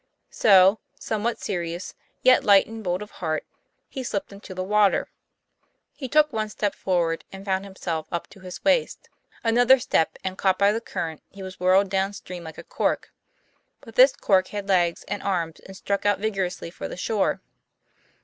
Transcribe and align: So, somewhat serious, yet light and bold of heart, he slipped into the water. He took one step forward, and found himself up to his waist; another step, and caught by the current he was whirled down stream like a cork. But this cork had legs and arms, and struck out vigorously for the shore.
So, 0.31 0.79
somewhat 0.99 1.39
serious, 1.39 1.93
yet 2.23 2.43
light 2.43 2.65
and 2.65 2.83
bold 2.83 3.03
of 3.03 3.11
heart, 3.11 3.45
he 3.87 4.03
slipped 4.03 4.33
into 4.33 4.55
the 4.55 4.63
water. 4.63 5.11
He 5.93 6.07
took 6.07 6.33
one 6.33 6.49
step 6.49 6.73
forward, 6.73 7.23
and 7.31 7.45
found 7.45 7.65
himself 7.65 8.07
up 8.11 8.25
to 8.31 8.39
his 8.39 8.63
waist; 8.63 9.09
another 9.43 9.77
step, 9.77 10.17
and 10.23 10.39
caught 10.39 10.57
by 10.57 10.71
the 10.71 10.81
current 10.81 11.21
he 11.29 11.43
was 11.43 11.59
whirled 11.59 11.91
down 11.91 12.13
stream 12.13 12.43
like 12.43 12.57
a 12.57 12.63
cork. 12.63 13.13
But 13.79 13.93
this 13.93 14.15
cork 14.15 14.47
had 14.47 14.67
legs 14.67 15.03
and 15.03 15.21
arms, 15.21 15.59
and 15.59 15.77
struck 15.77 16.03
out 16.03 16.17
vigorously 16.17 16.71
for 16.71 16.87
the 16.87 16.97
shore. 16.97 17.39